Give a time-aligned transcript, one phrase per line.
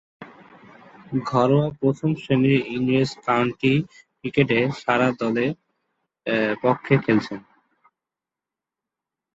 [1.25, 3.73] ঘরোয়া প্রথম-শ্রেণীর ইংরেজ কাউন্টি
[4.17, 5.51] ক্রিকেটে সারে দলের
[6.63, 7.39] পক্ষে খেলেছেন।